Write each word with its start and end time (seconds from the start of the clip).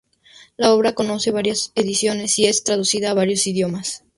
La 0.57 0.73
obra 0.73 0.95
conoce 0.95 1.29
varias 1.29 1.71
ediciones 1.75 2.39
y 2.39 2.47
es 2.47 2.63
traducida 2.63 3.11
a 3.11 3.13
varios 3.13 3.45
idiomas. 3.45 4.03